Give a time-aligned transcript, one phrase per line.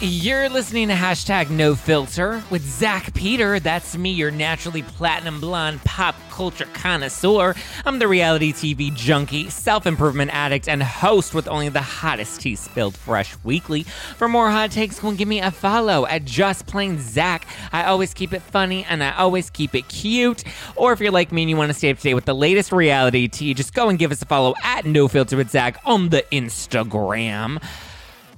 [0.00, 3.60] You're listening to hashtag no filter with Zack Peter.
[3.60, 7.54] That's me, your naturally platinum blonde pop culture connoisseur.
[7.86, 12.56] I'm the reality TV junkie, self improvement addict, and host with only the hottest tea
[12.56, 13.84] spilled fresh weekly.
[13.84, 17.46] For more hot takes, go and give me a follow at Just Plain Zack.
[17.72, 20.42] I always keep it funny and I always keep it cute.
[20.74, 22.34] Or if you're like me and you want to stay up to date with the
[22.34, 25.80] latest reality tea, just go and give us a follow at No Filter with Zack
[25.84, 27.62] on the Instagram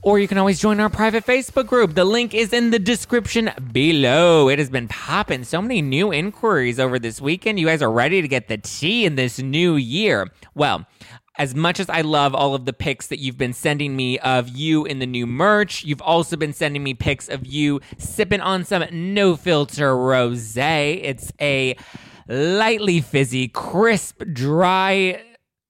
[0.06, 1.96] or you can always join our private Facebook group.
[1.96, 4.48] The link is in the description below.
[4.48, 5.42] It has been popping.
[5.42, 7.58] So many new inquiries over this weekend.
[7.58, 10.30] You guys are ready to get the tea in this new year.
[10.54, 10.86] Well,
[11.38, 14.48] as much as I love all of the pics that you've been sending me of
[14.48, 18.64] you in the new merch, you've also been sending me pics of you sipping on
[18.64, 20.56] some no filter rose.
[20.56, 21.76] It's a
[22.28, 25.20] lightly fizzy, crisp, dry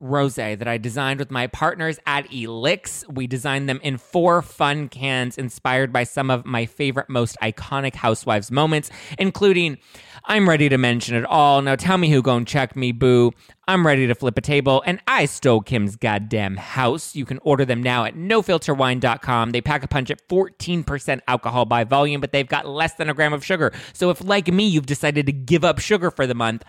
[0.06, 3.04] rose that I designed with my partners at Eliqs.
[3.12, 7.94] We designed them in four fun cans inspired by some of my favorite, most iconic
[7.94, 9.78] housewives moments, including
[10.24, 11.62] I'm ready to mention it all.
[11.62, 13.32] Now tell me who gon' check me, boo.
[13.68, 17.16] I'm ready to flip a table, and I stole Kim's goddamn house.
[17.16, 19.50] You can order them now at nofilterwine.com.
[19.50, 23.14] They pack a punch at 14% alcohol by volume, but they've got less than a
[23.14, 23.72] gram of sugar.
[23.92, 26.64] So if, like me, you've decided to give up sugar for the month,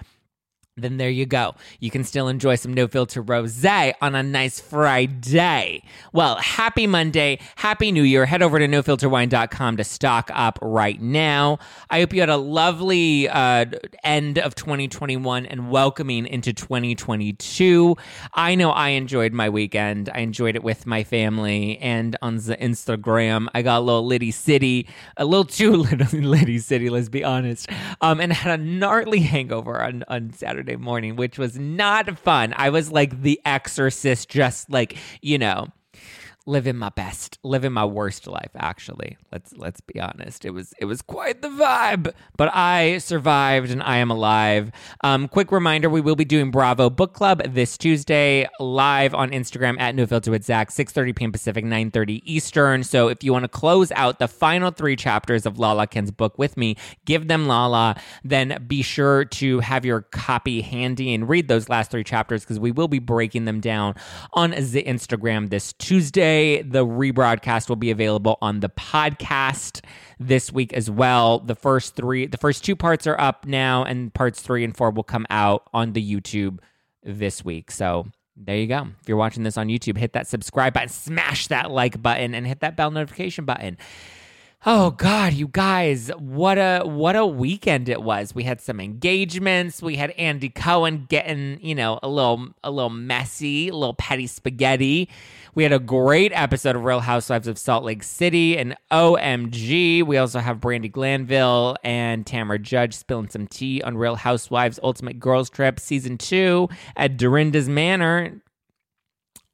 [0.78, 1.56] then there you go.
[1.80, 5.84] You can still enjoy some no filter rose on a nice Friday.
[6.14, 7.40] Well, happy Monday.
[7.56, 8.26] Happy New Year.
[8.26, 11.58] Head over to nofilterwine.com to stock up right now.
[11.90, 13.66] I hope you had a lovely uh,
[14.04, 17.96] end of 2021 and welcoming into 2022.
[18.34, 20.10] I know I enjoyed my weekend.
[20.14, 23.48] I enjoyed it with my family and on the Instagram.
[23.54, 24.88] I got a little Liddy City,
[25.18, 27.70] a little too little Liddy City, let's be honest,
[28.02, 32.54] um, and had a gnarly hangover on, on Saturday Saturday morning, which was not fun.
[32.58, 35.68] I was like the exorcist, just like, you know,
[36.48, 39.18] living my best, living my worst life actually.
[39.32, 40.46] Let's let's be honest.
[40.46, 44.72] It was it was quite the vibe, but I survived and I am alive.
[45.04, 49.80] Um quick reminder, we will be doing Bravo Book Club this Tuesday live on Instagram
[49.80, 51.32] at No Filter with Zack, 6:30 p.m.
[51.32, 52.84] Pacific, 9:30 Eastern.
[52.84, 56.38] So if you want to close out the final 3 chapters of Lala Kent's book
[56.40, 61.50] with me, give them Lala, then be sure to have your copy handy and read
[61.50, 63.96] those last 3 chapters because we will be breaking them down
[64.32, 66.37] on the Instagram this Tuesday.
[66.38, 69.84] The rebroadcast will be available on the podcast
[70.20, 71.40] this week as well.
[71.40, 74.92] The first three, the first two parts are up now, and parts three and four
[74.92, 76.60] will come out on the YouTube
[77.04, 77.72] this week.
[77.72, 78.88] So there you go.
[79.02, 82.46] If you're watching this on YouTube, hit that subscribe button, smash that like button, and
[82.46, 83.78] hit that bell notification button.
[84.66, 88.34] Oh God, you guys, what a what a weekend it was.
[88.34, 89.82] We had some engagements.
[89.82, 94.28] We had Andy Cohen getting, you know, a little a little messy, a little petty
[94.28, 95.10] spaghetti.
[95.58, 100.04] We had a great episode of Real Housewives of Salt Lake City and OMG.
[100.04, 105.20] We also have Brandi Glanville and Tamra Judge spilling some tea on Real Housewives Ultimate
[105.20, 108.40] Girls Trip season 2 at Dorinda's Manor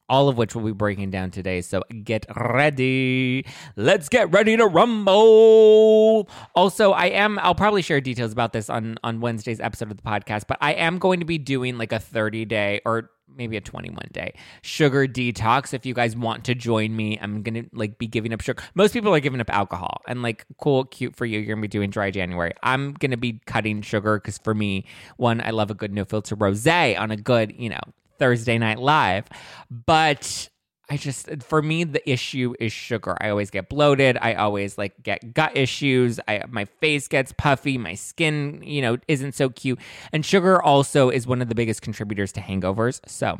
[0.09, 1.61] all of which we'll be breaking down today.
[1.61, 3.45] So get ready.
[3.77, 6.29] Let's get ready to rumble.
[6.55, 10.03] Also, I am I'll probably share details about this on on Wednesday's episode of the
[10.03, 13.61] podcast, but I am going to be doing like a 30 day or maybe a
[13.61, 18.07] 21 day sugar detox if you guys want to join me i'm gonna like be
[18.07, 21.39] giving up sugar most people are giving up alcohol and like cool cute for you
[21.39, 24.85] you're gonna be doing dry january i'm gonna be cutting sugar because for me
[25.17, 27.81] one i love a good no filter rose on a good you know
[28.19, 29.27] Thursday Night Live.
[29.69, 30.49] But
[30.93, 33.17] I just for me the issue is sugar.
[33.19, 34.15] I always get bloated.
[34.21, 36.19] I always like get gut issues.
[36.27, 37.79] I my face gets puffy.
[37.79, 39.79] My skin, you know, isn't so cute.
[40.11, 42.99] And sugar also is one of the biggest contributors to hangovers.
[43.07, 43.39] So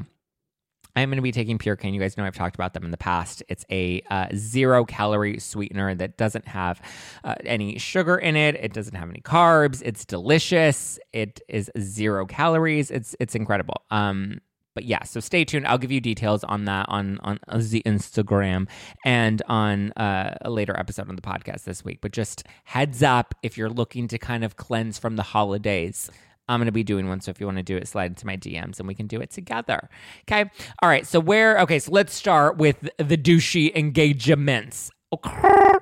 [0.96, 1.94] I'm going to be taking Pure Cane.
[1.94, 3.44] You guys know I've talked about them in the past.
[3.48, 6.82] It's a uh, zero calorie sweetener that doesn't have
[7.24, 8.56] uh, any sugar in it.
[8.56, 9.80] It doesn't have any carbs.
[9.86, 10.98] It's delicious.
[11.12, 12.90] It is zero calories.
[12.90, 13.84] It's it's incredible.
[13.92, 14.40] Um,
[14.74, 15.68] but yeah, so stay tuned.
[15.68, 18.68] I'll give you details on that on on the Instagram
[19.06, 22.00] and on uh, a later episode on the podcast this week.
[22.02, 26.10] But just heads up if you're looking to kind of cleanse from the holidays.
[26.50, 27.22] I'm going to be doing one.
[27.22, 29.22] So if you want to do it, slide into my DMs and we can do
[29.22, 29.90] it together.
[30.30, 30.50] Okay.
[30.82, 31.08] All right.
[31.08, 31.80] So where, okay.
[31.80, 34.92] So let's start with the douchey engagements.
[35.14, 35.74] Okay.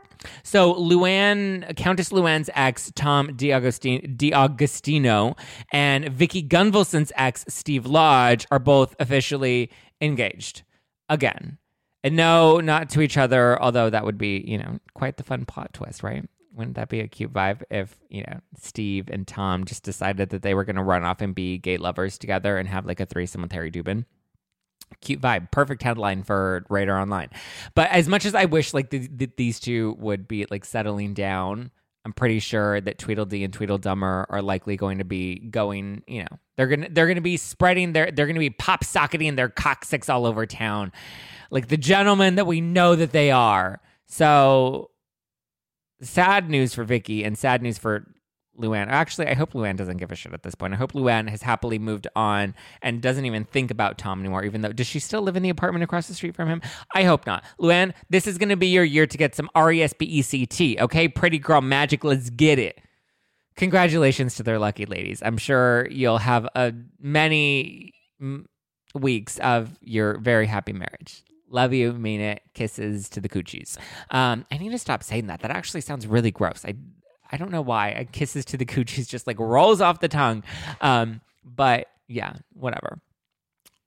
[0.44, 5.36] So Luann, Countess Luann's ex, Tom D'Agostino,
[5.72, 10.64] and Vicki Gunvalson's ex, Steve Lodge, are both officially engaged
[11.10, 11.58] again.
[12.04, 15.46] And no, not to each other, although that would be, you know, quite the fun
[15.46, 16.28] plot twist, right?
[16.54, 20.42] wouldn't that be a cute vibe if you know Steve and Tom just decided that
[20.42, 23.06] they were going to run off and be gay lovers together and have like a
[23.06, 24.06] threesome with Harry Dubin?
[25.00, 27.30] Cute vibe, perfect headline for Radar Online.
[27.76, 31.14] But as much as I wish like the, the, these two would be like settling
[31.14, 31.72] down,
[32.04, 36.04] I'm pretty sure that Tweedledee and Tweedledummer are likely going to be going.
[36.08, 39.50] You know, they're gonna they're gonna be spreading their they're gonna be pop socketing their
[39.50, 40.92] coccyx all over town,
[41.52, 43.82] like the gentlemen that we know that they are.
[44.08, 44.90] So
[46.02, 48.08] sad news for Vicki and sad news for
[48.62, 48.88] Luann.
[48.88, 50.74] Actually, I hope Luann doesn't give a shit at this point.
[50.74, 54.62] I hope Luann has happily moved on and doesn't even think about Tom anymore, even
[54.62, 56.62] though, does she still live in the apartment across the street from him?
[56.94, 57.44] I hope not.
[57.60, 60.06] Luann, this is going to be your year to get some R E S B
[60.06, 61.08] E C T, okay?
[61.08, 62.80] Pretty girl magic, let's get it.
[63.58, 65.22] Congratulations to their lucky ladies.
[65.24, 67.94] I'm sure you'll have a many
[68.96, 71.24] weeks of your very happy marriage.
[71.50, 72.42] Love you, mean it.
[72.54, 73.78] Kisses to the coochies.
[74.10, 75.42] Um, I need to stop saying that.
[75.42, 76.64] That actually sounds really gross.
[76.66, 76.76] I
[77.32, 78.08] I don't know why.
[78.12, 80.44] Kisses to the coochies just like rolls off the tongue.
[80.82, 83.00] Um, but yeah, whatever.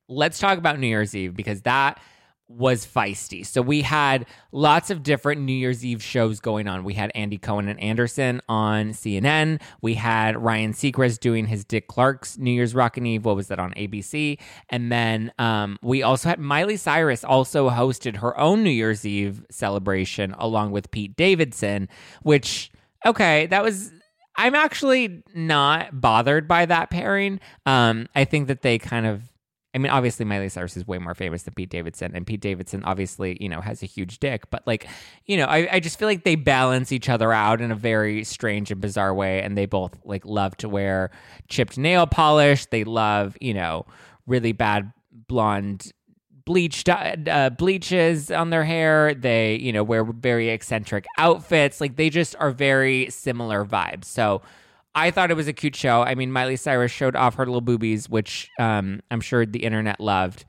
[0.08, 2.00] Let's talk about New Year's Eve because that
[2.46, 3.44] was feisty.
[3.44, 6.84] So we had lots of different New Year's Eve shows going on.
[6.84, 9.60] We had Andy Cohen and Anderson on CNN.
[9.80, 13.24] We had Ryan Seacrest doing his Dick Clark's New Year's Rockin' Eve.
[13.24, 14.38] What was that on ABC?
[14.68, 19.44] And then um, we also had Miley Cyrus also hosted her own New Year's Eve
[19.50, 21.88] celebration along with Pete Davidson,
[22.22, 22.70] which
[23.06, 23.92] okay, that was
[24.36, 27.40] I'm actually not bothered by that pairing.
[27.66, 29.22] Um, I think that they kind of
[29.74, 32.84] I mean, obviously Miley Cyrus is way more famous than Pete Davidson, and Pete Davidson
[32.84, 34.48] obviously, you know, has a huge dick.
[34.48, 34.86] But like,
[35.26, 38.22] you know, I, I just feel like they balance each other out in a very
[38.22, 41.10] strange and bizarre way, and they both like love to wear
[41.48, 42.66] chipped nail polish.
[42.66, 43.84] They love, you know,
[44.28, 44.92] really bad
[45.26, 45.92] blonde
[46.46, 49.14] bleached uh, bleaches on their hair.
[49.14, 51.80] They, you know, wear very eccentric outfits.
[51.80, 54.04] Like they just are very similar vibes.
[54.04, 54.42] So
[54.94, 56.02] I thought it was a cute show.
[56.02, 60.00] I mean, Miley Cyrus showed off her little boobies, which um, I'm sure the internet
[60.00, 60.44] loved.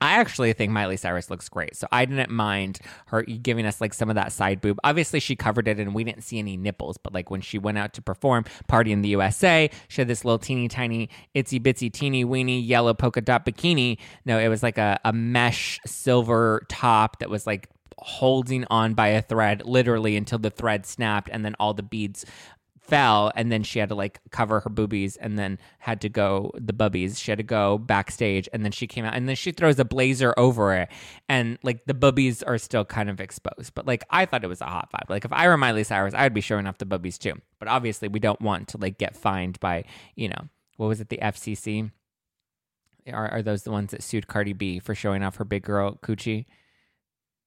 [0.00, 1.74] I actually think Miley Cyrus looks great.
[1.76, 4.78] So I didn't mind her giving us like some of that side boob.
[4.84, 6.98] Obviously, she covered it and we didn't see any nipples.
[6.98, 10.24] But like when she went out to perform Party in the USA, she had this
[10.24, 13.98] little teeny tiny, itsy bitsy, teeny weeny yellow polka dot bikini.
[14.24, 17.68] No, it was like a, a mesh silver top that was like
[18.00, 22.24] holding on by a thread literally until the thread snapped and then all the beads
[22.88, 26.50] fell and then she had to like cover her boobies and then had to go
[26.54, 27.18] the bubbies.
[27.18, 29.84] She had to go backstage and then she came out and then she throws a
[29.84, 30.88] blazer over it
[31.28, 33.74] and like the boobies are still kind of exposed.
[33.74, 35.10] But like i thought it was a hot vibe.
[35.10, 37.34] Like if i were miley cyrus i would be showing off the boobies too.
[37.58, 39.84] But obviously we don't want to like get fined by
[40.16, 41.90] you know what was it the fcc
[43.12, 45.98] are, are those the ones that sued cardi b for showing off her big girl
[46.02, 46.46] coochie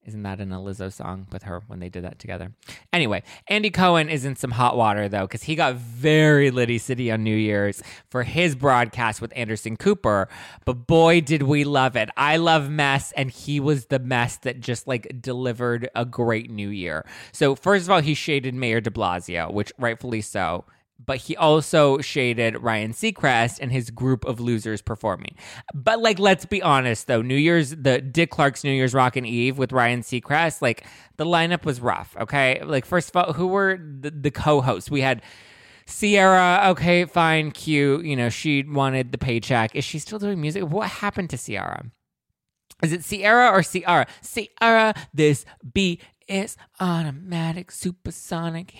[0.04, 2.52] isn't that an a Lizzo song with her when they did that together?
[2.92, 7.10] Anyway, Andy Cohen is in some hot water though, because he got very Liddy City
[7.10, 10.28] on New Year's for his broadcast with Anderson Cooper.
[10.64, 12.10] But boy, did we love it.
[12.16, 16.68] I love mess, and he was the mess that just like delivered a great New
[16.68, 17.06] Year.
[17.30, 20.64] So, first of all, he shaded Mayor de Blasio, which rightfully so
[21.04, 25.36] but he also shaded Ryan Seacrest and his group of losers performing.
[25.74, 29.58] But like, let's be honest though, New Year's, the Dick Clark's New Year's Rockin' Eve
[29.58, 32.16] with Ryan Seacrest, like the lineup was rough.
[32.20, 34.90] Okay, like first of all, who were the, the co-hosts?
[34.90, 35.22] We had.
[35.84, 38.04] Ciara, okay, fine, cute.
[38.04, 39.74] You know, she wanted the paycheck.
[39.74, 40.62] Is she still doing music?
[40.62, 41.90] What happened to Ciara?
[42.82, 44.06] Is it Sierra or Sierra?
[44.22, 45.44] Ciara, this
[45.74, 48.70] beat is automatic, supersonic,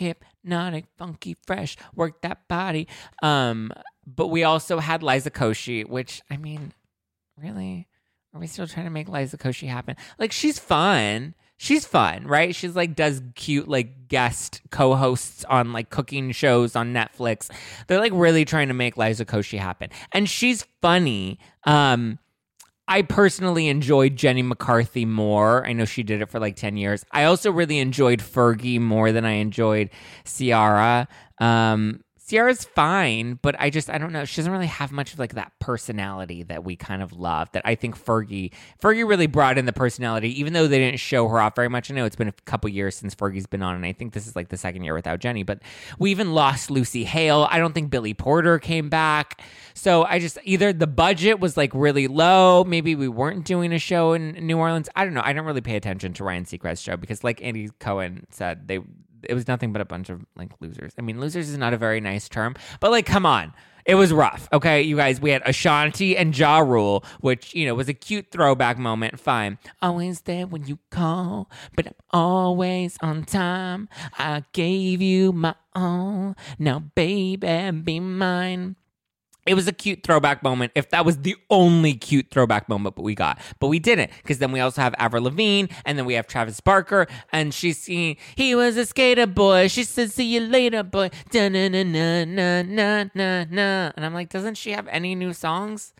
[0.42, 1.76] hypnotic, funky, fresh.
[1.94, 2.88] Work that body.
[3.22, 3.72] Um,
[4.06, 6.72] but we also had Liza Koshy, which I mean,
[7.40, 7.88] really,
[8.34, 9.96] Are we still trying to make Liza Koshy happen?
[10.18, 11.34] Like she's fun.
[11.58, 12.54] She's fun, right?
[12.54, 17.50] She's like does cute like guest co-hosts on like cooking shows on Netflix.
[17.86, 19.90] They're like really trying to make Liza Koshy happen.
[20.12, 21.38] And she's funny.
[21.64, 22.18] Um
[22.92, 25.66] I personally enjoyed Jenny McCarthy more.
[25.66, 27.06] I know she did it for like 10 years.
[27.10, 29.88] I also really enjoyed Fergie more than I enjoyed
[30.26, 31.08] Ciara.
[31.38, 34.24] Um, Ciara's fine, but I just I don't know.
[34.24, 37.50] She doesn't really have much of like that personality that we kind of love.
[37.52, 41.26] That I think Fergie Fergie really brought in the personality, even though they didn't show
[41.28, 41.90] her off very much.
[41.90, 44.26] I know it's been a couple years since Fergie's been on, and I think this
[44.26, 45.42] is like the second year without Jenny.
[45.42, 45.60] But
[45.98, 47.48] we even lost Lucy Hale.
[47.50, 49.42] I don't think Billy Porter came back.
[49.74, 53.78] So I just either the budget was like really low, maybe we weren't doing a
[53.78, 54.88] show in New Orleans.
[54.94, 55.22] I don't know.
[55.24, 58.80] I don't really pay attention to Ryan Seacrest's show because, like Andy Cohen said, they
[59.28, 60.92] it was nothing but a bunch of like losers.
[60.98, 63.52] I mean, losers is not a very nice term, but like, come on.
[63.84, 64.48] It was rough.
[64.52, 68.30] Okay, you guys, we had Ashanti and Ja Rule, which, you know, was a cute
[68.30, 69.18] throwback moment.
[69.18, 69.58] Fine.
[69.80, 73.88] Always there when you call, but I'm always on time.
[74.18, 76.36] I gave you my all.
[76.60, 78.76] Now, baby, be mine.
[79.46, 83.14] It was a cute throwback moment if that was the only cute throwback moment we
[83.14, 83.40] got.
[83.58, 86.60] But we didn't because then we also have Avril Lavigne and then we have Travis
[86.60, 89.68] Barker and she's singing, He was a skater boy.
[89.68, 91.10] She said, See you later, boy.
[91.34, 93.92] na na na na na na na.
[93.96, 95.92] And I'm like, Doesn't she have any new songs?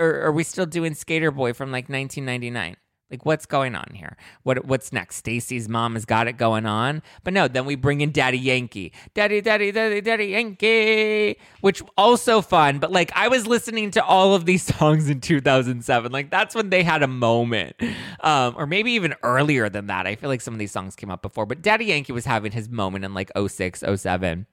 [0.00, 2.76] Or are we still doing Skater Boy from like 1999?
[3.10, 4.16] Like what's going on here?
[4.42, 5.16] What what's next?
[5.16, 7.02] Stacy's mom has got it going on.
[7.24, 8.92] But no, then we bring in Daddy Yankee.
[9.14, 11.38] Daddy, Daddy, Daddy, Daddy Yankee.
[11.62, 16.12] Which also fun, but like I was listening to all of these songs in 2007.
[16.12, 17.76] Like that's when they had a moment.
[18.20, 20.06] Um, or maybe even earlier than that.
[20.06, 22.52] I feel like some of these songs came up before, but Daddy Yankee was having
[22.52, 24.46] his moment in like 06, 07.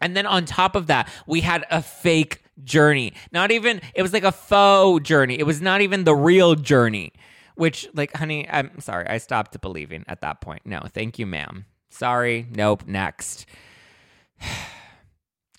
[0.00, 3.14] And then on top of that, we had a fake journey.
[3.32, 5.38] Not even, it was like a faux journey.
[5.38, 7.12] It was not even the real journey.
[7.54, 9.06] Which, like, honey, I'm sorry.
[9.06, 10.62] I stopped believing at that point.
[10.64, 11.66] No, thank you, ma'am.
[11.90, 12.46] Sorry.
[12.50, 12.84] Nope.
[12.86, 13.46] Next.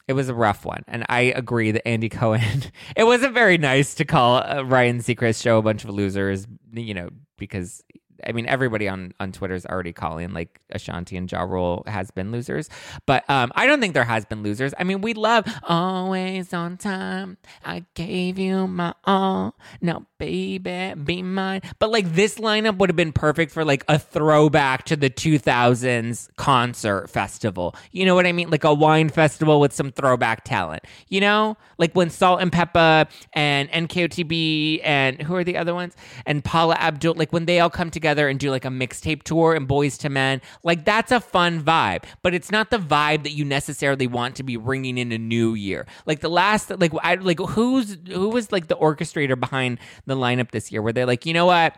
[0.05, 2.63] It was a rough one, and I agree that Andy Cohen.
[2.97, 6.93] It wasn't very nice to call uh, Ryan Seacrest show a bunch of losers, you
[6.93, 7.81] know, because
[8.25, 12.11] I mean, everybody on on Twitter is already calling like Ashanti and Ja Rule has
[12.11, 12.69] been losers,
[13.05, 14.73] but um, I don't think there has been losers.
[14.77, 17.37] I mean, we love always on time.
[17.63, 19.55] I gave you my all.
[19.81, 21.61] Now, baby, be mine.
[21.79, 26.29] But like this lineup would have been perfect for like a throwback to the 2000s
[26.37, 27.75] concert festival.
[27.91, 28.49] You know what I mean?
[28.49, 30.83] Like a wine festival with some throwback talent.
[31.09, 36.75] You know, like when Salt-N-Pepa and NKOTB and who are the other ones and Paula
[36.75, 39.67] Abdul, like when they all come together together and do like a mixtape tour and
[39.67, 40.41] Boyz II Men.
[40.63, 44.43] Like that's a fun vibe, but it's not the vibe that you necessarily want to
[44.43, 45.85] be ringing in a new year.
[46.05, 50.51] Like the last, like I like who's who was like the orchestrator behind the lineup
[50.51, 50.81] this year?
[50.81, 51.75] Where they're like, you know what?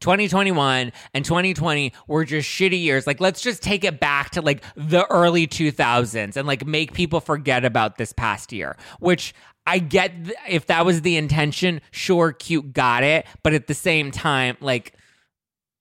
[0.00, 3.06] 2021 and 2020 were just shitty years.
[3.06, 7.20] Like, let's just take it back to like the early 2000s and like make people
[7.20, 9.34] forget about this past year, which
[9.66, 13.26] I get th- if that was the intention, sure, cute, got it.
[13.42, 14.94] But at the same time, like,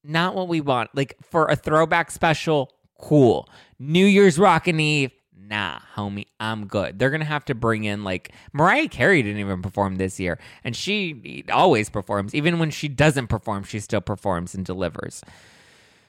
[0.03, 0.89] not what we want.
[0.95, 3.49] Like for a throwback special, cool.
[3.79, 6.99] New Year's Rockin' Eve, nah, homie, I'm good.
[6.99, 10.75] They're gonna have to bring in like Mariah Carey didn't even perform this year, and
[10.75, 12.33] she always performs.
[12.33, 15.23] Even when she doesn't perform, she still performs and delivers.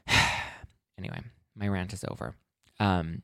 [0.98, 1.20] anyway,
[1.56, 2.34] my rant is over.
[2.80, 3.22] Um,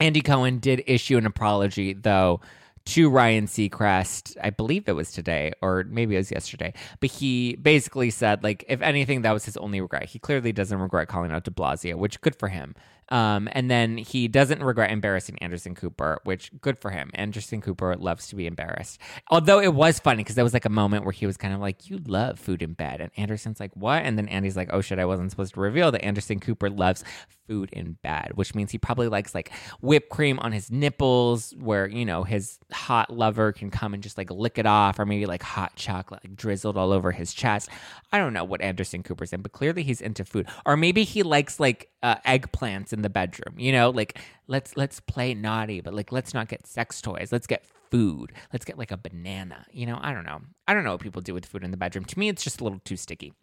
[0.00, 2.40] Andy Cohen did issue an apology, though
[2.86, 4.36] to Ryan Seacrest.
[4.42, 6.74] I believe it was today, or maybe it was yesterday.
[7.00, 10.10] But he basically said, like, if anything, that was his only regret.
[10.10, 12.74] He clearly doesn't regret calling out De Blasio, which good for him.
[13.08, 17.10] Um, and then he doesn't regret embarrassing Anderson Cooper, which good for him.
[17.14, 19.00] Anderson Cooper loves to be embarrassed.
[19.30, 21.60] Although it was funny because there was like a moment where he was kind of
[21.60, 24.80] like, "You love food in bed," and Anderson's like, "What?" And then Andy's like, "Oh
[24.80, 27.04] shit, I wasn't supposed to reveal that Anderson Cooper loves
[27.46, 31.86] food in bed," which means he probably likes like whipped cream on his nipples, where
[31.86, 35.26] you know his hot lover can come and just like lick it off, or maybe
[35.26, 37.68] like hot chocolate like drizzled all over his chest.
[38.12, 41.22] I don't know what Anderson Cooper's in, but clearly he's into food, or maybe he
[41.22, 43.58] likes like uh, eggplants in the bedroom.
[43.58, 47.30] You know, like let's let's play naughty, but like let's not get sex toys.
[47.30, 48.32] Let's get food.
[48.52, 49.66] Let's get like a banana.
[49.70, 50.40] You know, I don't know.
[50.66, 52.04] I don't know what people do with food in the bedroom.
[52.06, 53.34] To me, it's just a little too sticky.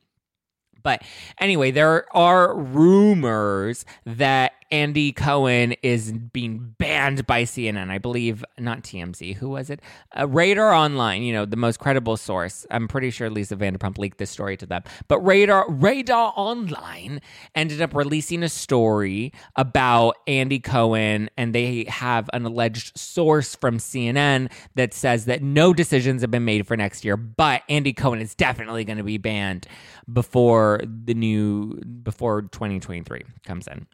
[0.84, 1.03] But
[1.39, 7.89] anyway, there are rumors that Andy Cohen is being banned by CNN.
[7.89, 9.35] I believe not TMZ.
[9.35, 9.81] Who was it?
[10.17, 11.21] Uh, Radar Online.
[11.23, 12.65] You know, the most credible source.
[12.71, 14.83] I'm pretty sure Lisa Vanderpump leaked this story to them.
[15.07, 17.19] But Radar Radar Online
[17.55, 23.77] ended up releasing a story about Andy Cohen, and they have an alleged source from
[23.77, 28.21] CNN that says that no decisions have been made for next year, but Andy Cohen
[28.21, 29.67] is definitely going to be banned
[30.11, 33.85] before the new before 2023 comes in.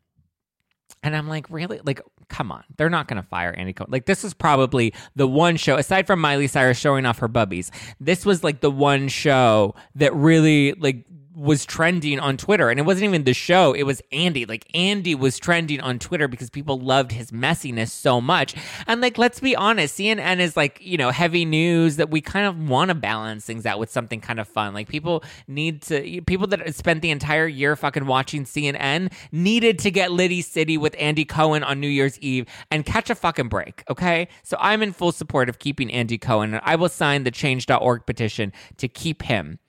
[1.03, 1.79] And I'm like, really?
[1.83, 2.63] Like, come on.
[2.75, 3.91] They're not going to fire Andy Cohen.
[3.91, 7.69] Like, this is probably the one show, aside from Miley Cyrus showing off her bubbies,
[7.99, 11.05] this was like the one show that really, like,
[11.37, 12.71] was trending on Twitter.
[12.71, 14.45] And it wasn't even the show, it was Andy.
[14.45, 18.55] Like Andy was trending on Twitter because people loved his messiness so much.
[18.87, 22.47] And like, let's be honest, CNN is like, you know, heavy news that we kind
[22.47, 24.73] of want to balance things out with something kind of fun.
[24.73, 29.91] Like people need to people that spent the entire year fucking watching CNN needed to
[29.91, 33.83] get Liddy City with Andy Cohen on New Year's Eve and catch a fucking break.
[33.91, 34.27] Okay.
[34.41, 36.55] So I'm in full support of keeping Andy Cohen.
[36.55, 39.59] And I will sign the change.org petition to keep him.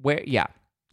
[0.00, 0.46] Where yeah,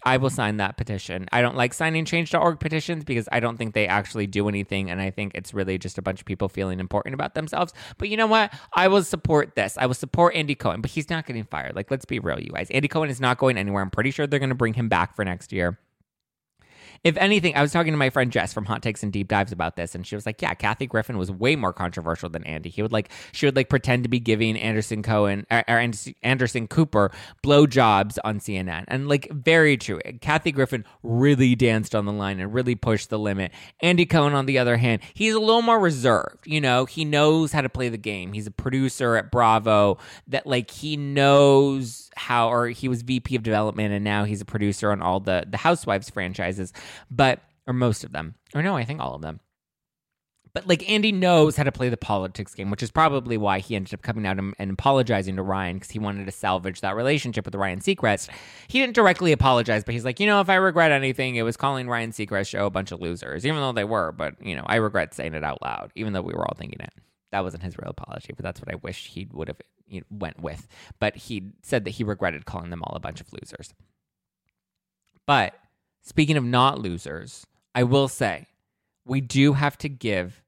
[0.06, 1.28] I will sign that petition.
[1.32, 4.92] I don't like signing change.org petitions because I don't think they actually do anything.
[4.92, 7.74] And I think it's really just a bunch of people feeling important about themselves.
[7.98, 8.54] But you know what?
[8.74, 9.78] I will support this.
[9.78, 11.76] I will support Andy Cohen, but he's not getting fired.
[11.76, 12.70] Like, let's be real, you guys.
[12.70, 13.82] Andy Cohen is not going anywhere.
[13.82, 15.80] I'm pretty sure they're going to bring him back for next year
[17.04, 19.52] if anything, I was talking to my friend Jess from Hot Takes and Deep Dives
[19.52, 22.70] about this, and she was like, "Yeah, Kathy Griffin was way more controversial than Andy.
[22.70, 25.80] He would like she would like pretend to be giving Anderson Cohen er, er, or,
[25.80, 25.92] or
[26.24, 27.12] Anderson Cooper
[27.44, 30.00] blowjobs on CNN, and like very true.
[30.22, 33.52] Kathy Griffin really danced on the line and really pushed the limit.
[33.82, 36.46] Andy Cohen, on the other hand, he's a little more reserved.
[36.46, 38.34] You know, he knows how to play the game.
[38.34, 39.98] He's a producer at Bravo
[40.28, 44.46] that like he knows how or he was VP of development and now he's a
[44.46, 46.74] producer on all the the Housewives franchises,
[47.12, 48.36] but or most of them.
[48.54, 49.40] Or no, I think all of them.
[50.54, 53.76] But like Andy knows how to play the politics game, which is probably why he
[53.76, 56.96] ended up coming out and, and apologizing to Ryan because he wanted to salvage that
[56.96, 58.30] relationship with Ryan Seacrest.
[58.70, 61.58] He didn't directly apologize, but he's like, you know, if I regret anything, it was
[61.58, 64.14] calling Ryan Seacrest show a bunch of losers, even though they were.
[64.14, 66.80] But you know, I regret saying it out loud, even though we were all thinking
[66.80, 66.94] it.
[67.36, 69.58] That wasn't his real apology, but that's what I wish he would have
[69.90, 70.70] you know, went with.
[71.00, 73.74] But he said that he regretted calling them all a bunch of losers.
[75.28, 75.54] But
[76.02, 78.48] speaking of not losers, I will say
[79.04, 80.44] we do have to give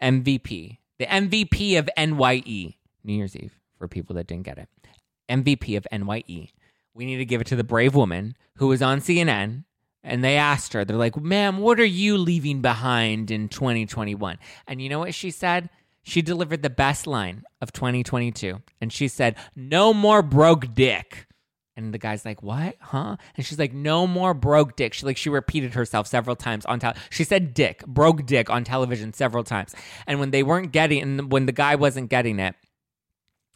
[0.00, 4.68] MVP, the MVP of NYE, New Year's Eve, for people that didn't get it.
[5.28, 6.52] MVP of NYE.
[6.94, 9.64] We need to give it to the brave woman who was on CNN
[10.04, 14.38] and they asked her, they're like, ma'am, what are you leaving behind in 2021?
[14.66, 15.70] And you know what she said?
[16.02, 18.60] She delivered the best line of 2022.
[18.80, 21.26] And she said, No more broke dick.
[21.76, 22.76] And the guy's like, "What?
[22.80, 26.66] Huh?" And she's like, "No more broke dick." She like she repeated herself several times
[26.66, 27.08] on television.
[27.10, 29.74] She said "dick," broke dick on television several times.
[30.06, 32.54] And when they weren't getting, and when the guy wasn't getting it,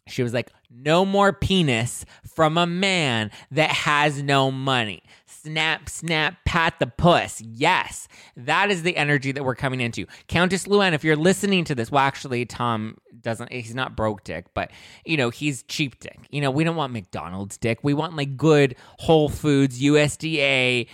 [0.07, 5.03] she was like, "No more penis from a man that has no money."
[5.47, 7.39] Snap, snap, pat the puss.
[7.39, 10.05] Yes, that is the energy that we're coming into.
[10.27, 14.47] Countess Luann, if you're listening to this, well, actually, Tom doesn't, he's not broke dick,
[14.53, 14.71] but,
[15.05, 16.19] you know, he's cheap dick.
[16.29, 17.79] You know, we don't want McDonald's dick.
[17.81, 20.87] We want like good Whole Foods, USDA,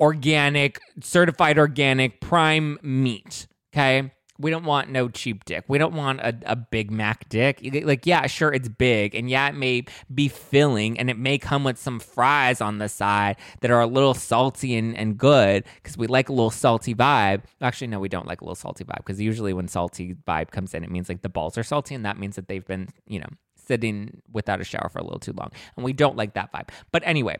[0.00, 3.46] organic, certified organic, prime meat.
[3.74, 5.64] Okay we don't want no cheap dick.
[5.68, 7.60] We don't want a, a Big Mac dick.
[7.84, 9.14] Like, yeah, sure, it's big.
[9.14, 12.88] And yeah, it may be filling and it may come with some fries on the
[12.88, 16.94] side that are a little salty and, and good because we like a little salty
[16.94, 17.42] vibe.
[17.60, 20.74] Actually, no, we don't like a little salty vibe because usually when salty vibe comes
[20.74, 23.20] in, it means like the balls are salty and that means that they've been, you
[23.20, 25.50] know, sitting without a shower for a little too long.
[25.76, 26.68] And we don't like that vibe.
[26.92, 27.36] But anyway,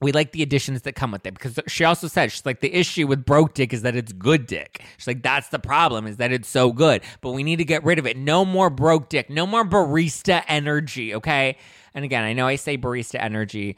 [0.00, 2.74] we like the additions that come with it because she also said she's like the
[2.74, 4.82] issue with broke dick is that it's good dick.
[4.98, 7.82] She's like that's the problem is that it's so good, but we need to get
[7.84, 8.16] rid of it.
[8.16, 9.30] No more broke dick.
[9.30, 11.14] No more barista energy.
[11.14, 11.56] Okay.
[11.94, 13.76] And again, I know I say barista energy,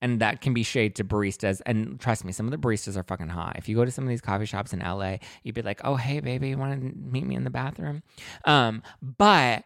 [0.00, 1.60] and that can be shade to baristas.
[1.66, 3.56] And trust me, some of the baristas are fucking hot.
[3.56, 5.96] If you go to some of these coffee shops in LA, you'd be like, "Oh
[5.96, 8.04] hey baby, you want to meet me in the bathroom?"
[8.44, 9.64] Um, but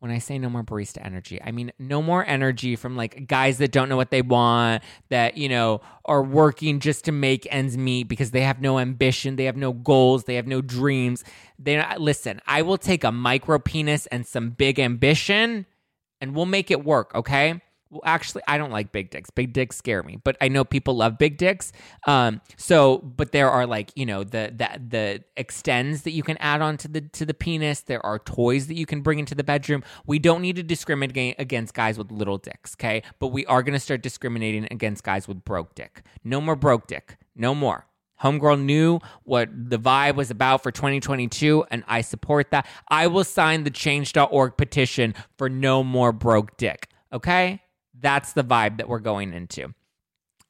[0.00, 3.58] when I say no more barista energy, I mean no more energy from like guys
[3.58, 7.76] that don't know what they want, that, you know, are working just to make ends
[7.76, 11.24] meet because they have no ambition, they have no goals, they have no dreams.
[11.58, 15.66] They uh, listen, I will take a micro penis and some big ambition
[16.20, 17.60] and we'll make it work, okay?
[17.90, 19.30] Well, actually, I don't like big dicks.
[19.30, 21.72] Big dicks scare me, but I know people love big dicks.
[22.06, 26.36] Um, so, but there are like you know the the the extends that you can
[26.38, 27.80] add on to the to the penis.
[27.80, 29.82] There are toys that you can bring into the bedroom.
[30.06, 33.02] We don't need to discriminate against guys with little dicks, okay?
[33.18, 36.02] But we are going to start discriminating against guys with broke dick.
[36.24, 37.16] No more broke dick.
[37.34, 37.86] No more.
[38.22, 42.66] Homegirl knew what the vibe was about for 2022, and I support that.
[42.88, 46.88] I will sign the change.org petition for no more broke dick.
[47.12, 47.62] Okay?
[48.00, 49.74] That's the vibe that we're going into.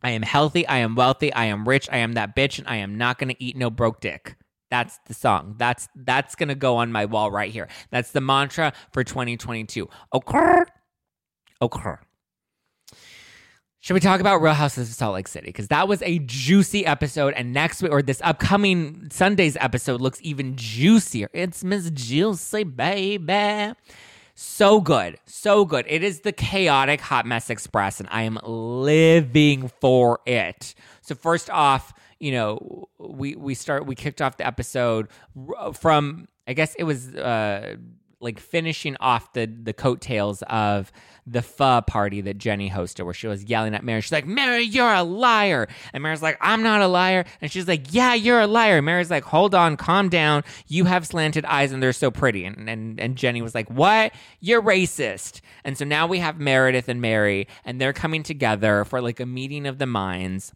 [0.02, 2.76] I am healthy, I am wealthy, I am rich, I am that bitch, and I
[2.76, 4.36] am not gonna eat no broke dick.
[4.70, 5.56] That's the song.
[5.58, 7.68] That's that's gonna go on my wall right here.
[7.90, 9.88] That's the mantra for 2022.
[10.12, 10.62] Okay.
[11.60, 11.94] Okay.
[13.80, 15.46] Should we talk about Real Houses of Salt Lake City?
[15.46, 20.18] Because that was a juicy episode, and next week or this upcoming Sunday's episode looks
[20.22, 21.30] even juicier.
[21.32, 23.72] It's Miss Juicy, baby.
[24.40, 25.84] So good, so good.
[25.88, 30.76] It is the chaotic Hot Mess Express, and I am living for it.
[31.00, 35.08] So first off, you know, we we start we kicked off the episode
[35.72, 37.78] from I guess it was uh
[38.20, 40.90] like finishing off the the coattails of
[41.26, 44.00] the pho party that Jennie hosted, where she was yelling at Mary.
[44.00, 47.68] She's like, "Mary, you're a liar," and Mary's like, "I'm not a liar," and she's
[47.68, 50.42] like, "Yeah, you're a liar." Mary's like, "Hold on, calm down.
[50.66, 54.12] You have slanted eyes, and they're so pretty." And and and Jennie was like, "What?
[54.40, 59.00] You're racist." And so now we have Meredith and Mary, and they're coming together for
[59.00, 60.52] like a meeting of the minds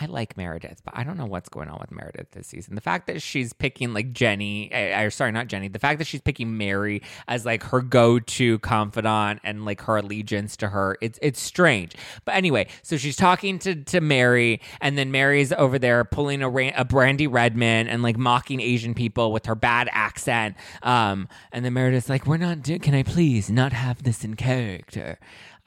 [0.00, 2.74] I like Meredith, but I don't know what's going on with Meredith this season.
[2.74, 6.22] The fact that she's picking like Jennie, or sorry, not Jennie, the fact that she's
[6.22, 11.42] picking Mary as like her go-to confidant and like her allegiance to her, it's it's
[11.42, 11.94] strange.
[12.24, 16.48] But anyway, so she's talking to to Mary, and then Mary's over there pulling a,
[16.48, 20.56] a Brandi Redmond and like mocking Asian people with her bad accent.
[20.82, 22.62] Um, and then Meredith's like, "We're not.
[22.62, 25.18] Do- can I please not have this in character?"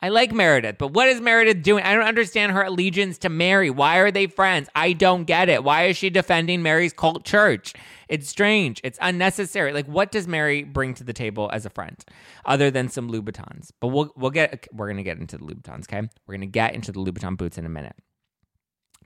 [0.01, 1.83] I like Meredith, but what is Meredith doing?
[1.83, 3.69] I don't understand her allegiance to Mary.
[3.69, 4.69] Why are they friends?
[4.75, 5.63] I don't get it.
[5.63, 7.73] Why is she defending Mary's cult church?
[8.09, 8.81] It's strange.
[8.83, 9.73] It's unnecessary.
[9.73, 11.97] Like, what does Mary bring to the table as a friend,
[12.45, 13.71] other than some Louboutins?
[13.79, 15.85] But we'll we'll get we're gonna get into the Louboutins.
[15.91, 17.95] Okay, we're gonna get into the Louboutin boots in a minute.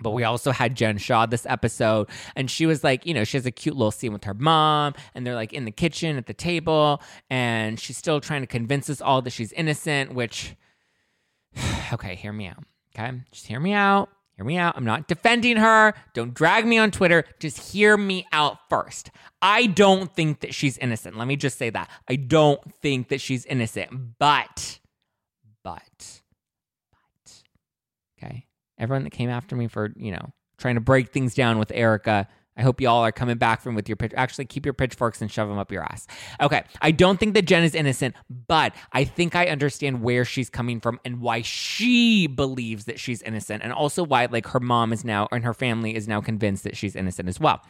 [0.02, 3.38] But we also had Jen Shah this episode, and she was like, you know, she
[3.38, 6.26] has a cute little scene with her mom, and they're like in the kitchen at
[6.26, 10.56] the table, and she's still trying to convince us all that she's innocent, which
[11.94, 12.64] okay, hear me out.
[12.98, 14.10] Okay, just hear me out.
[14.40, 14.78] Hear me out.
[14.78, 15.94] I'm not defending her.
[16.14, 17.26] Don't drag me on Twitter.
[17.40, 19.12] Just hear me out first.
[19.42, 21.18] I don't think that she's innocent.
[21.18, 21.90] Let me just say that.
[22.08, 24.18] I don't think that she's innocent.
[24.18, 24.80] But,
[25.62, 26.22] but,
[26.92, 27.44] but,
[28.18, 28.46] okay.
[28.78, 32.30] Everyone that came after me for, you know, trying to break things down with Erika,
[32.60, 34.12] I hope y'all are coming back from with your pitch.
[34.18, 36.08] Actually, keep your pitchforks and shove them up your ass.
[36.42, 36.64] Okay.
[36.82, 38.16] I don't think that Jen is innocent,
[38.48, 43.22] but I think I understand where she's coming from and why she believes that she's
[43.22, 46.66] innocent, and also why like her mom is now and her family is now convinced
[46.66, 47.62] that she's innocent as well.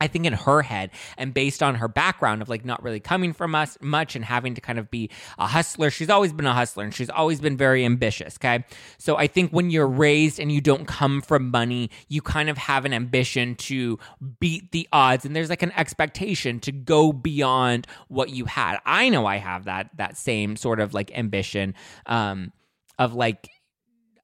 [0.00, 3.32] I think in her head and based on her background of like not really coming
[3.32, 6.54] from us much and having to kind of be a hustler, she's always been a
[6.54, 8.36] hustler and she's always been very ambitious.
[8.36, 8.64] Okay.
[8.98, 12.58] So I think when you're raised and you don't come from money, you kind of
[12.58, 13.98] have an ambition to
[14.40, 18.78] beat the odds and there's like an expectation to go beyond what you had.
[18.84, 21.74] I know I have that, that same sort of like ambition,
[22.06, 22.52] um,
[22.98, 23.48] of like,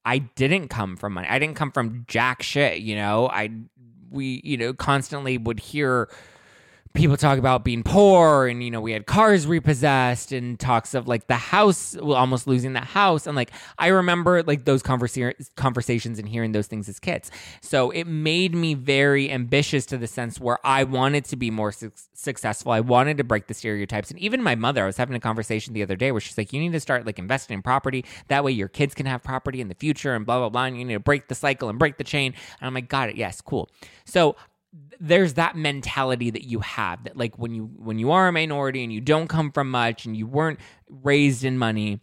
[0.05, 1.29] I didn't come from money.
[1.29, 3.27] I didn't come from jack shit, you know.
[3.27, 3.51] I
[4.15, 6.09] we, you know, constantly would hear
[6.95, 11.09] people talk about being poor and you know we had cars repossessed and talks of
[11.09, 13.27] like the house almost losing the house.
[13.27, 17.33] And like i remember like those conversa- conversations and hearing those things as kids.
[17.61, 21.73] So it made me very ambitious to the sense where i wanted to be more
[21.73, 22.71] su- successful.
[22.71, 24.11] I wanted to break the stereotypes.
[24.11, 26.53] And even my mother i was having a conversation the other day where she's like
[26.53, 28.05] you need to start like investing in property.
[28.29, 30.79] That way your kids can have property in the future and blah blah blah and
[30.79, 32.35] you need to break the cycle and break the chain.
[32.61, 33.17] And i'm like got it.
[33.17, 33.41] Yes.
[33.41, 33.69] Cool.
[34.05, 34.37] So
[35.01, 38.83] there's that mentality that you have that like when you when you are a minority
[38.83, 40.59] and you don't come from much and you weren't
[40.89, 42.01] raised in money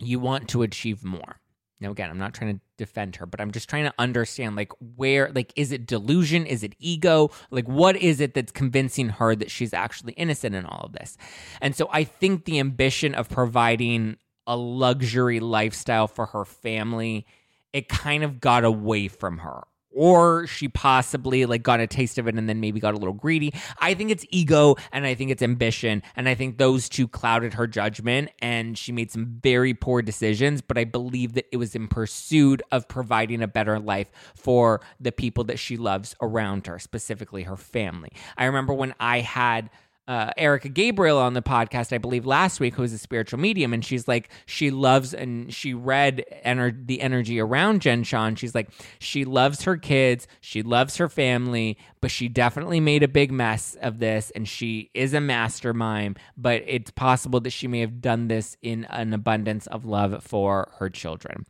[0.00, 1.40] you want to achieve more.
[1.80, 4.72] Now again i'm not trying to defend her but i'm just trying to understand like
[4.96, 6.46] where like is it delusion?
[6.46, 7.30] Is it ego?
[7.50, 11.16] Like what is it that's convincing her that she's actually innocent in all of this?
[11.60, 17.26] And so i think the ambition of providing a luxury lifestyle for her family
[17.72, 19.62] it kind of got away from her
[19.94, 23.14] or she possibly like got a taste of it and then maybe got a little
[23.14, 23.52] greedy.
[23.78, 27.54] I think it's ego and I think it's ambition and I think those two clouded
[27.54, 31.74] her judgment and she made some very poor decisions, but I believe that it was
[31.74, 36.78] in pursuit of providing a better life for the people that she loves around her,
[36.78, 38.12] specifically her family.
[38.36, 39.70] I remember when I had
[40.08, 43.74] uh, Erica Gabriel on the podcast, I believe last week, who is a spiritual medium,
[43.74, 48.34] and she's like, she loves and she read ener- the energy around Jen Shah.
[48.34, 53.08] She's like, she loves her kids, she loves her family, but she definitely made a
[53.08, 56.18] big mess of this, and she is a mastermind.
[56.36, 60.72] But it's possible that she may have done this in an abundance of love for
[60.78, 61.44] her children.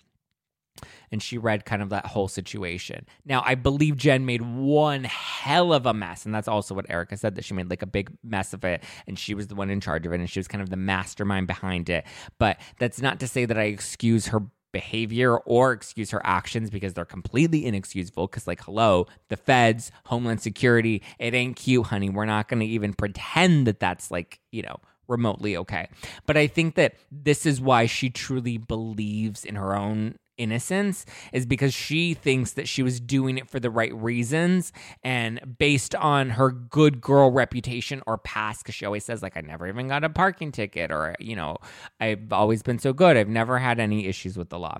[1.10, 3.06] And she read kind of that whole situation.
[3.24, 7.16] Now, I believe Jen made one hell of a mess, and that's also what Erica
[7.16, 9.70] said that she made like a big mess of it, and she was the one
[9.70, 12.04] in charge of it, and she was kind of the mastermind behind it.
[12.38, 14.42] But that's not to say that I excuse her
[14.72, 18.26] behavior or excuse her actions because they're completely inexcusable.
[18.26, 22.10] Because, like, hello, the feds, Homeland Security, it ain't cute, honey.
[22.10, 24.76] We're not going to even pretend that that's like, you know,
[25.08, 25.88] remotely okay.
[26.26, 31.44] But I think that this is why she truly believes in her own innocence is
[31.46, 34.72] because she thinks that she was doing it for the right reasons
[35.03, 39.40] and based on her good girl reputation or past because she always says like i
[39.40, 41.57] never even got a parking ticket or you know
[42.01, 44.79] i've always been so good i've never had any issues with the law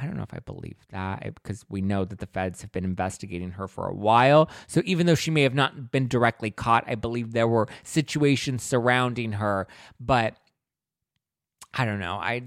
[0.00, 2.84] I don't know if I believe that because we know that the feds have been
[2.84, 4.48] investigating her for a while.
[4.66, 8.62] So even though she may have not been directly caught, I believe there were situations
[8.62, 9.68] surrounding her.
[10.00, 10.36] But
[11.74, 12.14] I don't know.
[12.14, 12.44] I,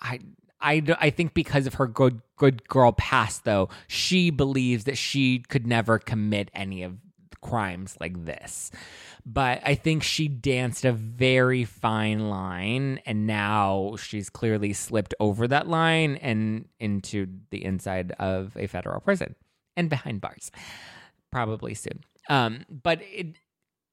[0.00, 0.18] I,
[0.62, 5.40] I, I think because of her good good girl past, though, she believes that she
[5.40, 6.96] could never commit any of
[7.40, 8.70] crimes like this.
[9.24, 15.46] But I think she danced a very fine line, and now she's clearly slipped over
[15.48, 19.34] that line and into the inside of a federal prison
[19.76, 20.50] and behind bars,
[21.30, 22.00] probably soon.
[22.28, 23.36] Um, but it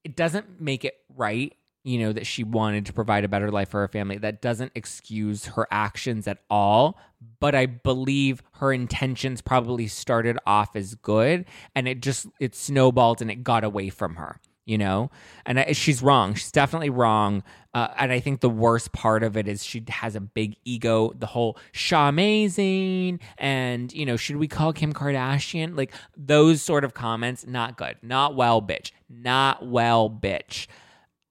[0.03, 1.53] it doesn't make it right
[1.89, 4.19] you know, that she wanted to provide a better life for her family.
[4.19, 6.99] That doesn't excuse her actions at all.
[7.39, 13.23] But I believe her intentions probably started off as good and it just, it snowballed
[13.23, 15.09] and it got away from her, you know?
[15.47, 16.35] And I, she's wrong.
[16.35, 17.41] She's definitely wrong.
[17.73, 21.11] Uh, and I think the worst part of it is she has a big ego.
[21.17, 25.75] The whole Shaw amazing and, you know, should we call Kim Kardashian?
[25.75, 27.97] Like those sort of comments, not good.
[28.03, 28.91] Not well, bitch.
[29.09, 30.67] Not well, bitch.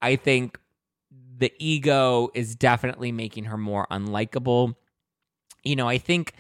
[0.00, 0.58] I think
[1.38, 4.74] the ego is definitely making her more unlikable.
[5.62, 6.34] You know, I think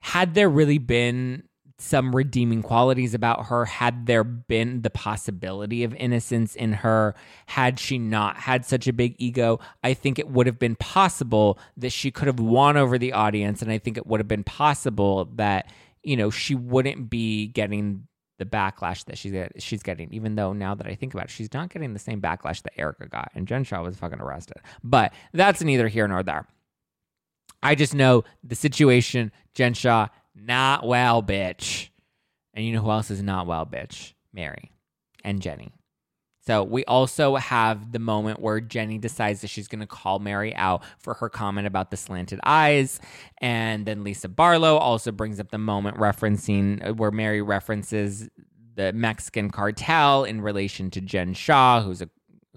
[0.00, 1.44] had there really been
[1.80, 7.14] some redeeming qualities about her, had there been the possibility of innocence in her,
[7.46, 11.56] had she not had such a big ego, I think it would have been possible
[11.76, 13.62] that she could have won over the audience.
[13.62, 15.70] And I think it would have been possible that,
[16.02, 18.07] you know, she wouldn't be getting
[18.38, 20.12] the backlash that she's get, she's getting.
[20.12, 22.78] Even though now that I think about it, she's not getting the same backlash that
[22.78, 24.58] Erika got, and Jen Shah was fucking arrested.
[24.82, 26.46] But that's neither here nor there.
[27.62, 29.32] I just know the situation.
[29.54, 31.88] Jen Shah not well, bitch.
[32.54, 34.14] And you know who else is not well, bitch?
[34.32, 34.72] Mary
[35.24, 35.72] and Jennie.
[36.48, 40.54] So we also have the moment where Jennie decides that she's going to call Mary
[40.54, 43.00] out for her comment about the slanted eyes.
[43.36, 48.30] And then Lisa Barlow also brings up the moment referencing uh, where Mary references
[48.76, 52.08] the Mexican cartel in relation to Jen Shah, who's a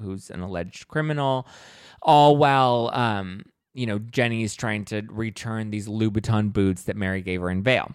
[0.01, 1.45] who's an alleged criminal.
[2.01, 7.41] All while um, you know, Jennie's trying to return these Louboutin boots that Mary gave
[7.41, 7.93] her in Vail.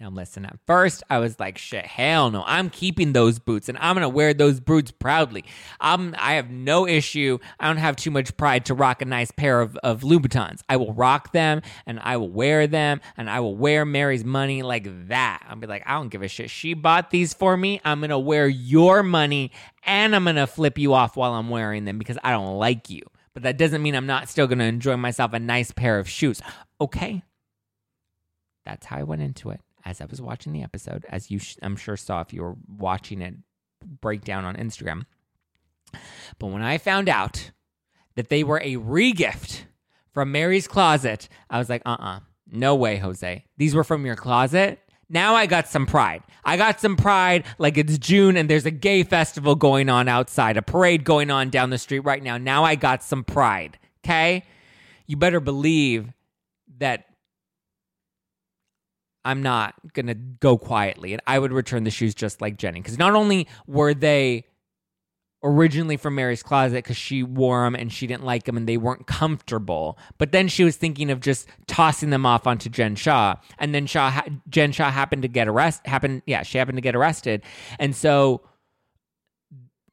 [0.00, 2.42] Now, listen, at first I was like, shit, hell no.
[2.46, 5.44] I'm keeping those boots and I'm going to wear those boots proudly.
[5.78, 7.38] I'm, I have no issue.
[7.58, 10.62] I don't have too much pride to rock a nice pair of, of Louboutins.
[10.70, 14.62] I will rock them and I will wear them and I will wear Mary's money
[14.62, 15.44] like that.
[15.46, 16.48] I'll be like, I don't give a shit.
[16.48, 17.82] She bought these for me.
[17.84, 19.52] I'm going to wear your money
[19.84, 22.88] and I'm going to flip you off while I'm wearing them because I don't like
[22.88, 23.02] you.
[23.34, 26.08] But that doesn't mean I'm not still going to enjoy myself a nice pair of
[26.08, 26.40] shoes.
[26.80, 27.22] Okay.
[28.64, 31.56] That's how I went into it as I was watching the episode, as you sh-
[31.62, 33.34] I'm sure saw if you were watching it
[34.00, 35.04] breakdown on Instagram.
[36.38, 37.50] But when I found out
[38.14, 39.62] that they were a regift
[40.12, 42.20] from Mary's closet, I was like, uh uh-uh, uh,
[42.52, 43.44] no way, Jose.
[43.56, 44.80] These were from your closet.
[45.08, 46.22] Now I got some pride.
[46.44, 50.56] I got some pride like it's June and there's a gay festival going on outside,
[50.56, 52.38] a parade going on down the street right now.
[52.38, 53.78] Now I got some pride.
[54.04, 54.44] Okay?
[55.06, 56.12] You better believe
[56.78, 57.06] that
[59.24, 61.12] I'm not going to go quietly.
[61.12, 62.80] And I would return the shoes just like Jennie.
[62.80, 64.46] Because not only were they
[65.42, 68.76] originally from Mary's closet because she wore them and she didn't like them and they
[68.76, 73.36] weren't comfortable, but then she was thinking of just tossing them off onto Jen Shah.
[73.58, 75.88] And then Shah, ha- Jen Shah happened to get arrested.
[75.88, 77.42] Happened, yeah, she happened to get arrested.
[77.78, 78.42] And so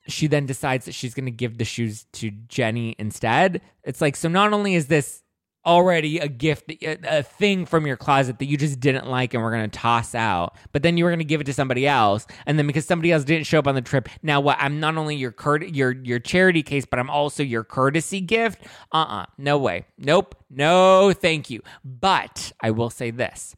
[0.08, 3.62] she then decides that she's going to give the shoes to Jennie instead.
[3.84, 5.22] It's like, so not only is this
[5.68, 9.52] already a gift, a, thing from your closet that you just didn't like and we're
[9.52, 12.26] going to toss out, but then you were going to give it to somebody else.
[12.46, 14.58] And then because somebody else didn't show up on the trip, now what?
[14.60, 18.64] I'm not only your cur- your your charity case, but I'm also your courtesy gift.
[18.92, 19.86] Uh uh No way.
[19.98, 20.36] Nope.
[20.50, 21.62] No, thank you.
[21.84, 23.56] But I will say this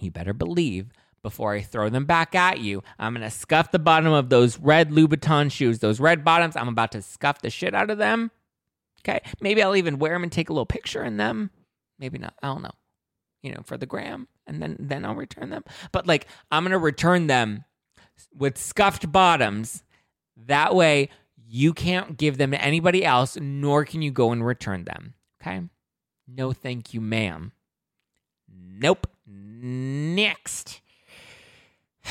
[0.00, 0.86] you better believe
[1.22, 2.82] before I throw them back at you.
[2.98, 6.56] I'm going to scuff the bottom of those red Louboutin shoes, those red bottoms.
[6.56, 8.30] I'm about to scuff the shit out of them.
[9.00, 9.20] Okay.
[9.40, 11.50] Maybe I'll even wear them and take a little picture in them.
[11.98, 12.34] Maybe not.
[12.42, 12.70] I don't know.
[13.42, 15.64] you know, for the gram, and then then I'll return them.
[15.92, 17.64] But like, I'm gonna return them
[18.34, 19.84] with scuffed bottoms.
[20.46, 21.08] That way,
[21.46, 25.14] you can't give them to anybody else, nor can you go and return them.
[25.40, 25.62] Okay?
[26.26, 27.52] No, thank you, ma'am.
[28.52, 29.06] Nope.
[29.26, 30.80] Next.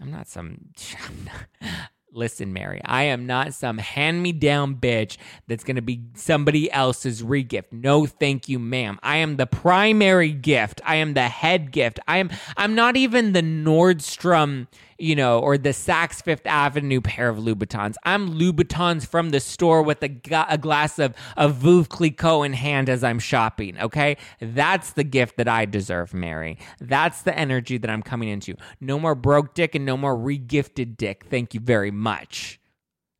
[0.00, 0.70] I'm not some.
[1.08, 5.16] I'm not, listen, Mary, I am not some hand me down bitch
[5.46, 7.72] that's going to be somebody else's regift.
[7.72, 8.98] No, thank you, ma'am.
[9.02, 10.80] I am the primary gift.
[10.84, 12.00] I am the head gift.
[12.08, 12.30] I am.
[12.56, 14.66] I'm not even the Nordstrom
[14.98, 17.94] you know, or the Saks Fifth Avenue pair of Louboutins.
[18.04, 20.10] I'm Louboutins from the store with a,
[20.48, 24.16] a glass of, of Veuve Clicquot in hand as I'm shopping, okay?
[24.40, 26.58] That's the gift that I deserve, Mary.
[26.80, 28.56] That's the energy that I'm coming into.
[28.80, 31.26] No more broke dick and no more regifted dick.
[31.28, 32.60] Thank you very much.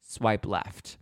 [0.00, 0.98] Swipe left.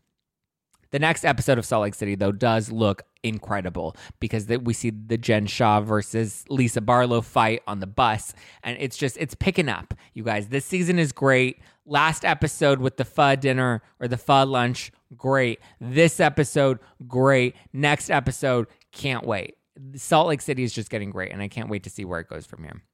[0.94, 5.18] The next episode of Salt Lake City, though, does look incredible because we see the
[5.18, 9.92] Jen Shah versus Lisa Barlow fight on the bus, and it's just it's picking up.
[10.12, 11.58] You guys, this season is great.
[11.84, 15.58] Last episode with the pho dinner or the pho lunch, great.
[15.80, 16.78] This episode,
[17.08, 17.56] great.
[17.72, 19.56] Next episode, can't wait.
[19.96, 22.28] Salt Lake City is just getting great, and I can't wait to see where it
[22.28, 22.84] goes from here.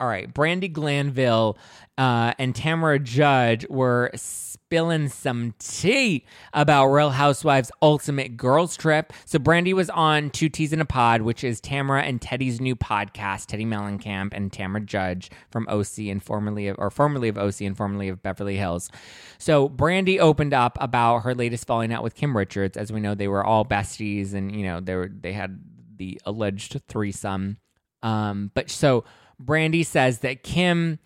[0.00, 1.58] All right, Brandi Glanville
[1.96, 9.12] uh, and Tamra Judge were spilling some tea about Real Housewives Ultimate Girls Trip.
[9.24, 12.76] So Brandi was on Two Teas in a Pod, which is Tamra and Teddi's new
[12.76, 17.62] podcast, Teddi Mellencamp and Tamra Judge from OC and formerly of, or formerly of OC
[17.62, 18.90] and formerly of Beverly Hills.
[19.38, 22.76] So Brandi opened up about her latest falling out with Kim Richards.
[22.76, 25.58] As we know, they were all besties, and you know they were they had
[25.96, 27.56] the alleged threesome.
[28.04, 29.02] Um, but so
[29.42, 30.98] Brandi says that Kim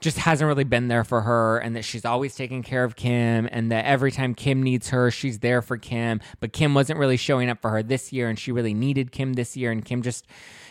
[0.00, 3.48] just hasn't really been there for her and that she's always taking care of Kim
[3.50, 6.20] and that every time Kim needs her, she's there for Kim.
[6.38, 9.32] But Kim wasn't really showing up for her this year and she really needed Kim
[9.32, 9.70] this year.
[9.70, 10.26] And Kim just,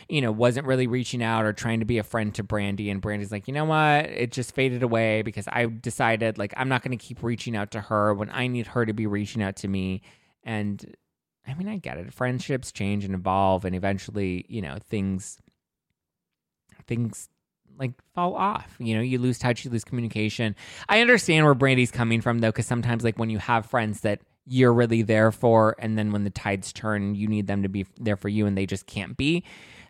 [0.08, 2.92] you know, wasn't really reaching out or trying to be a friend to Brandi.
[2.92, 4.06] And Brandi's like, you know what?
[4.06, 7.72] It just faded away because I decided, like, I'm not going to keep reaching out
[7.72, 10.04] to her when I need her to be reaching out to me.
[10.44, 10.96] And
[11.48, 12.14] I mean, I get it.
[12.14, 15.40] Friendships change and evolve, and eventually, you know, things
[16.88, 17.30] things
[17.78, 18.76] like fall off.
[18.80, 20.56] You know, you lose touch, you lose communication.
[20.88, 24.22] I understand where Brandi's coming from though, because sometimes like when you have friends that
[24.46, 27.86] you're really there for, and then when the tides turn, you need them to be
[27.98, 29.44] there for you, and they just can't be.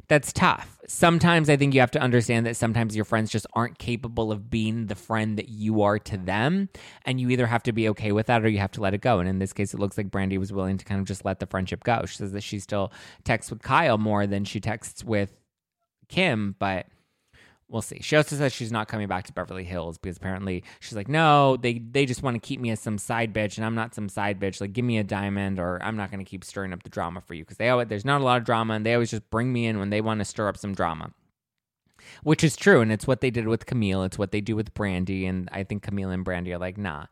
[0.08, 0.79] That's tough.
[0.88, 4.51] Sometimes I think you have to understand that sometimes your friends just aren't capable of
[4.51, 6.69] being the friend that you are to them.
[7.05, 9.01] And you either have to be okay with that or you have to let it
[9.01, 9.19] go.
[9.19, 11.39] And in this case, it looks like Brandi was willing to kind of just let
[11.39, 12.05] the friendship go.
[12.05, 12.91] She says that she still
[13.23, 15.34] texts with Kyle more than she texts with
[16.07, 16.87] Kim, but
[17.67, 17.99] we'll see.
[18.01, 21.57] She also says she's not coming back to Beverly Hills because apparently she's like, no,
[21.57, 24.09] they they just want to keep me as some side bitch, and I'm not some
[24.09, 24.61] side bitch.
[24.61, 27.21] Like, give me a diamond, or I'm not going to keep stirring up the drama
[27.21, 29.29] for you because they always, there's not a lot of drama, and they always just
[29.29, 31.11] bring me in when they want to stir up some drama.
[32.23, 34.03] Which is true, and it's what they did with Camille.
[34.03, 37.05] It's what they do with Brandi, and I think Camille and Brandi are like, nah,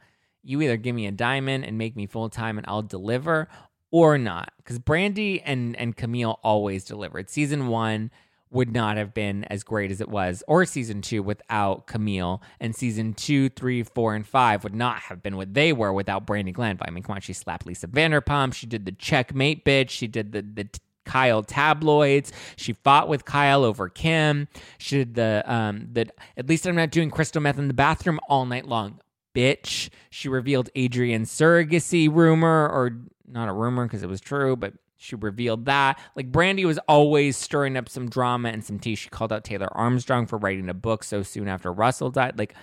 [0.43, 3.47] you either give me a diamond and make me full time, and I'll deliver,
[3.91, 4.51] or not.
[4.57, 7.29] Because Brandi and and Camille always delivered.
[7.29, 8.11] Season one
[8.53, 12.75] would not have been as great as it was, or season two without Camille, and
[12.75, 16.53] season two, three, four, and five would not have been what they were without Brandi
[16.53, 16.85] Glanville.
[16.87, 20.31] I mean, come on, she slapped Lisa Vanderpump, she did the checkmate bitch, she did
[20.31, 20.67] the the
[21.05, 22.31] Kyle tabloids.
[22.55, 24.47] She fought with Kyle over Kim.
[24.77, 28.19] She did the um that at least I'm not doing crystal meth in the bathroom
[28.29, 28.99] all night long.
[29.35, 29.89] Bitch.
[30.09, 35.15] She revealed Adrienne's surrogacy rumor, or not a rumor because it was true, but she
[35.15, 35.99] revealed that.
[36.15, 38.95] Like Brandi was always stirring up some drama and some tea.
[38.95, 42.39] She called out Taylor Armstrong for writing a book so soon after Russell died.
[42.39, 42.55] Like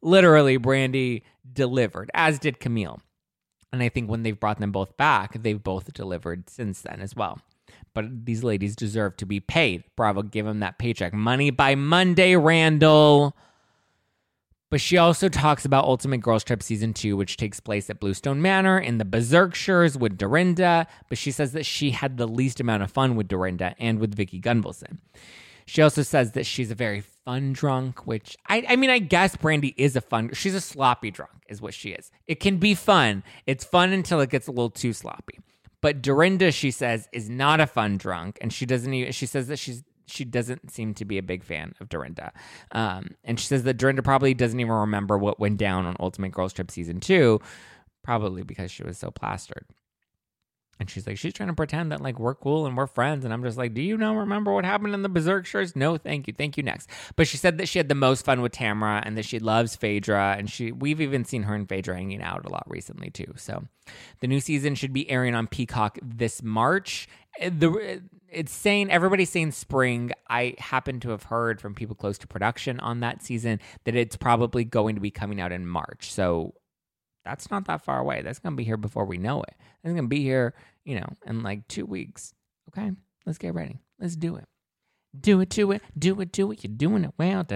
[0.00, 3.00] literally, Brandi delivered, as did Camille.
[3.72, 7.14] And I think when they've brought them both back, they've both delivered since then as
[7.16, 7.40] well.
[7.94, 9.84] But these ladies deserve to be paid.
[9.96, 11.12] Bravo, give them that paycheck.
[11.12, 13.36] Money by Monday, Randall.
[14.70, 18.42] But she also talks about Ultimate Girls Trip Season 2, which takes place at Bluestone
[18.42, 20.86] Manor in the Berkshires with Dorinda.
[21.08, 24.14] But she says that she had the least amount of fun with Dorinda and with
[24.14, 24.98] Vicki Gunvalson.
[25.64, 29.36] She also says that she's a very fun drunk, which I, I mean, I guess
[29.36, 30.32] Brandi is a fun.
[30.32, 32.10] She's a sloppy drunk, is what she is.
[32.26, 33.22] It can be fun.
[33.46, 35.40] It's fun until it gets a little too sloppy.
[35.80, 39.12] But Dorinda, she says, is not a fun drunk, and she doesn't even.
[39.12, 42.32] She says that she's she doesn't seem to be a big fan of Dorinda.
[42.72, 46.32] Um, and she says that Dorinda probably doesn't even remember what went down on Ultimate
[46.32, 47.40] Girls Trip season two,
[48.02, 49.66] probably because she was so plastered.
[50.80, 53.24] And she's like, she's trying to pretend that like we're cool and we're friends.
[53.24, 55.74] And I'm just like, do you know, remember what happened in the Berkshires?
[55.74, 56.34] No, thank you.
[56.36, 56.62] Thank you.
[56.62, 56.88] Next.
[57.16, 59.74] But she said that she had the most fun with Tamra and that she loves
[59.74, 60.36] Phaedra.
[60.38, 63.34] And she, we've even seen her and Phaedra hanging out a lot recently too.
[63.36, 63.64] So
[64.20, 67.08] the new season should be airing on Peacock this March.
[67.40, 68.00] The,
[68.30, 70.12] it's saying everybody's saying spring.
[70.28, 74.16] I happen to have heard from people close to production on that season that it's
[74.16, 76.12] probably going to be coming out in March.
[76.12, 76.54] So
[77.24, 78.22] that's not that far away.
[78.22, 79.54] That's going to be here before we know it.
[79.82, 80.54] It's going to be here,
[80.84, 82.34] you know, in like two weeks.
[82.68, 82.92] Okay,
[83.26, 83.78] let's get ready.
[83.98, 84.44] Let's do it.
[85.18, 86.62] Do it, do it, do it, do it.
[86.62, 87.46] You're doing it well.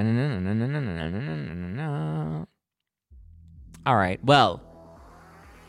[3.85, 4.25] All right.
[4.25, 4.63] Well,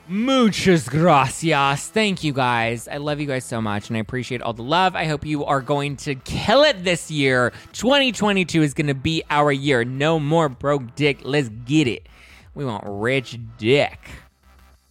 [0.07, 1.89] muchas gracias.
[1.89, 2.87] Thank you guys.
[2.87, 4.95] I love you guys so much and I appreciate all the love.
[4.95, 7.51] I hope you are going to kill it this year.
[7.73, 9.83] 2022 is going to be our year.
[9.85, 11.19] No more broke dick.
[11.23, 12.07] Let's get it.
[12.55, 13.99] We want rich dick.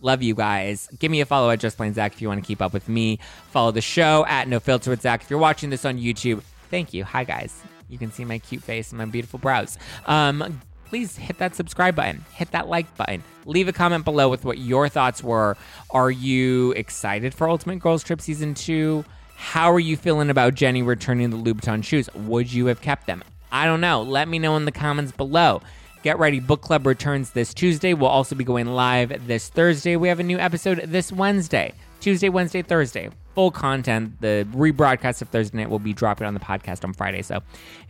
[0.01, 0.89] Love you guys.
[0.99, 2.89] Give me a follow at Just Plain Zack if you want to keep up with
[2.89, 3.21] me.
[3.51, 5.23] Follow the show at No Filter with Zack.
[5.23, 7.05] If you're watching this on YouTube, thank you.
[7.05, 7.63] Hi guys.
[7.89, 9.79] You can see my cute face and my beautiful brows.
[10.07, 10.61] Um,
[10.93, 14.59] please hit that subscribe button, hit that like button, leave a comment below with what
[14.59, 15.57] your thoughts were.
[15.89, 19.03] Are you excited for Ultimate Girls Trip Season 2?
[19.35, 22.11] How are you feeling about Jennie returning the Louboutin shoes?
[22.15, 23.25] Would you have kept them?
[23.51, 24.03] I don't know.
[24.03, 25.63] Let me know in the comments below.
[26.03, 26.41] Get ready.
[26.41, 27.95] Book Club returns this Tuesday.
[27.95, 29.97] We'll also be going live this Thursday.
[29.97, 31.73] We have a new episode this Wednesday.
[32.01, 33.09] Tuesday, Wednesday, Thursday.
[33.35, 34.21] Full content.
[34.21, 37.23] The rebroadcast of Thursday night will be dropping on the podcast on Friday.
[37.23, 37.45] So if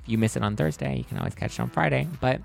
[0.06, 2.06] you miss it on Thursday, you can always catch it on Friday.
[2.20, 2.40] But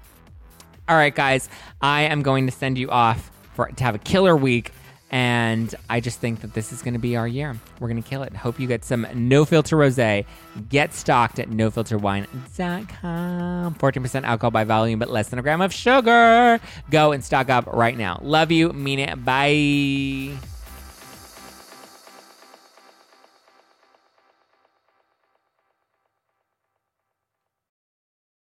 [0.87, 1.49] all right, guys,
[1.81, 4.71] I am going to send you off for to have a killer week.
[5.09, 7.55] And I just think that this is going to be our year.
[7.79, 8.35] We're going to kill it.
[8.35, 9.95] Hope you get some no filter rose.
[9.95, 13.75] Get stocked at nofilterwine.com.
[13.75, 16.59] 14% alcohol by volume, but less than a gram of sugar.
[16.89, 18.19] Go and stock up right now.
[18.21, 18.73] Love you.
[18.73, 19.23] Mean it.
[19.23, 20.35] Bye.